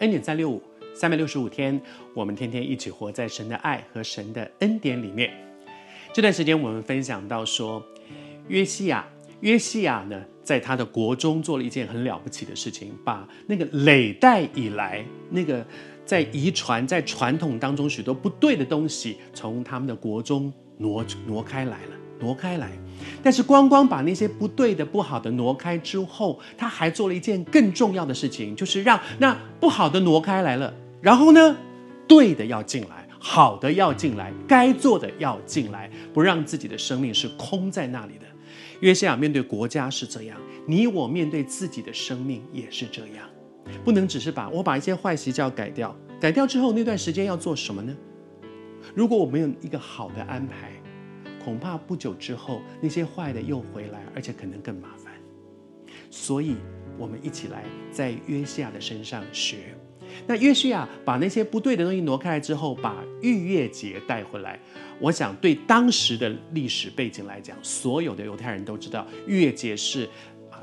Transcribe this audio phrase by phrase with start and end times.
[0.00, 0.60] 恩典三六五，
[0.92, 1.80] 三百六十五天，
[2.14, 5.32] 我们天天一起活在神的爱和神的恩典里面。
[6.12, 7.82] 这段时间我们分享到说，
[8.48, 9.06] 约西亚，
[9.40, 15.64] 约西亚呢，在他的国中做了一件很了不起的事情，把那个累代以来那个
[16.04, 21.93] 在遗传在传统当中许多不对的东西，从他们的国中挪挪开来了。
[22.24, 22.70] 挪开来，
[23.22, 31.54] 但是光光把那些不对的、不好的挪开之后，他还做了一件更重要的事情，就是让那不好的挪开来了，然后呢，
[32.08, 38.24] 对的要进来，好的要进来，该做的要进来，不让自己的生命是空在那里的。
[38.80, 43.28] 约西亚面对国家是这样，你我面对自己的生命也是这样，
[43.84, 47.94] 不能只是把我把一些坏习教改掉，改掉之后那段时间要做什么呢？
[48.94, 50.72] 如果我没有一个好的安排。
[51.44, 55.12] 恐怕不久之后，那些坏的又回来，而且可能更麻烦。
[56.10, 56.56] 所以，
[56.96, 59.74] 我们一起来在约西亚的身上学。
[60.26, 64.58] 那约西亚把那些不对的东西挪开来之后，把逾越节带回来。
[65.00, 70.08] 我想，对当时的历史背景来讲，所有的犹太人都知道，逾越节是。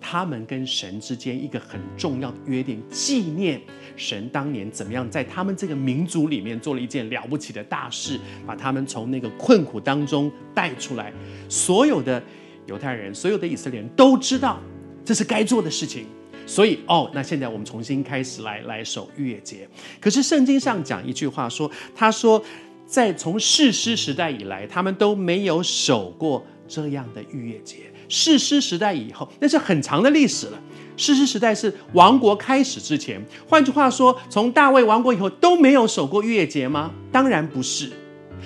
[0.00, 3.60] 他们跟神之间一个很重要的约定，纪念
[3.96, 11.12] 神当年怎么样在他们这个民族里面做了一件了不起的大事，把他们从那个困苦当中带出来。
[11.48, 12.22] 所有的
[12.66, 14.60] 犹太人，所有的以色列人都知道
[15.04, 16.06] 这是该做的事情。
[16.46, 19.68] 所以，哦，那现在我们重新开始来来守逾越节。
[20.00, 22.40] 可是圣经上讲一句话说，他说，
[22.86, 27.78] 在从士师时代以来，他们都没有守过这样的逾越节。
[28.08, 30.60] 士师时代以后，那是很长的历史了。
[30.96, 36.92] 士师时代是王国开始之前，换句话说，从大卫王国以后都没有守过逾越节吗？
[37.12, 37.90] 当然不是。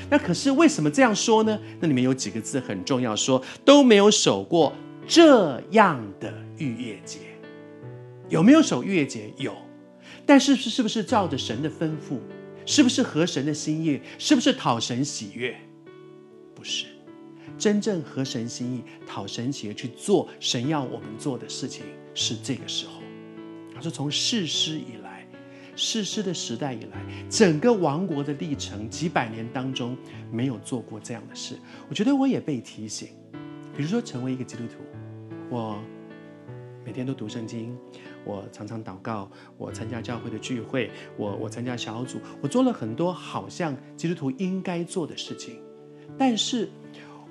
[0.08, 1.58] 那可是为什么这样说呢？
[1.80, 4.72] 那里面有几个字很重要，说都没有守过
[5.06, 7.18] 这样的逾越节。
[8.28, 9.32] 有没有守逾越节？
[9.36, 9.54] 有，
[10.26, 12.18] 但是是是不是照着神的吩咐？
[12.66, 14.00] 是不是合神的心意？
[14.18, 15.56] 是不是讨神喜悦？
[16.54, 16.86] 不是。
[17.58, 21.84] 真正合神心意、讨神喜悦去做神要我们做的事情，
[22.14, 23.00] 是这个时候。
[23.74, 25.26] 他说，从士师以来，
[25.74, 29.96] 士师的时代以来，整个王国的历程几百年当中，
[30.30, 31.58] 没有做过这样的事。
[31.88, 33.08] 我觉得我也被提醒，
[33.74, 34.74] 比如说成为一个基督徒，
[35.48, 35.82] 我
[36.84, 37.74] 每天都读圣经，
[38.26, 45.62] 我常常祷告，我参加教会的聚会，我我参加小组，我做了很多好像基督徒应该做的事情，
[46.18, 46.68] 但是。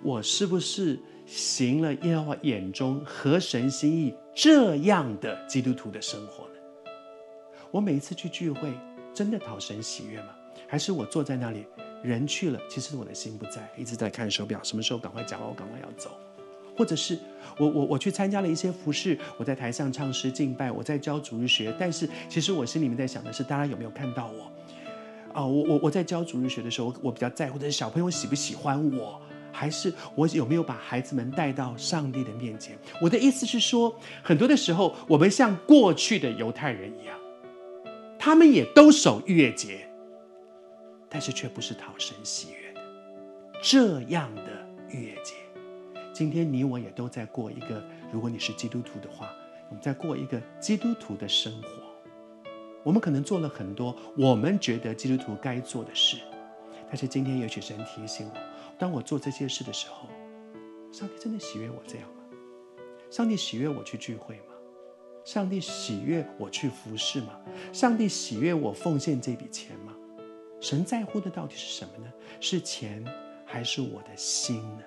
[0.02, 6.54] 我是不是行了耶和华眼中合神心意这样的基督徒的生活呢？
[7.70, 8.72] 我每一次去聚会，
[9.14, 10.30] 真的讨神喜悦吗？
[10.68, 11.66] 还是我坐在那里，
[12.02, 16.12] 人去了，其实我的心不在，一直在看手表，什么时候赶快讲完，我赶快要走。
[16.78, 17.20] 或者是
[17.58, 24.52] 我我我去参加了一些服事，我在台上唱诗敬拜，我在教主日学，但是其实我心里面在想的是，大家有没有看到我？
[25.34, 29.22] 啊、我我我在教主日学的时候，我比较在乎的是小朋友喜不喜欢我。
[29.60, 32.78] 还是我有没有把孩子们带到上帝的面前？
[33.02, 33.94] 我的意思是说，
[34.24, 37.20] 很多的时候，我们像过去的犹太人一样，
[38.18, 39.86] 他们也都守逾越节，
[41.10, 42.80] 但是却不是讨神喜悦的
[43.62, 44.44] 这样的
[44.92, 45.34] 逾越节。
[46.14, 47.84] 今天你我也都在过一个，
[48.14, 49.30] 如果你是基督徒的话，
[49.68, 51.68] 我们在过一个基督徒的生活。
[52.82, 56.16] 我们可能做了很多我们觉得基督徒该做的事，
[56.88, 58.40] 但是今天也许神提醒我。
[58.80, 60.08] 当我做这些事的时候，
[60.92, 62.24] 上帝真的喜悦我这样吗？
[63.12, 64.54] 上帝喜悦我去聚会吗？
[65.26, 67.40] 上帝喜悦我去服侍吗？
[67.74, 69.94] 上帝喜悦我奉献这笔钱吗？
[70.62, 72.12] 神在乎的到底是什么呢？
[72.40, 73.04] 是钱
[73.46, 74.84] 还是我的心呢？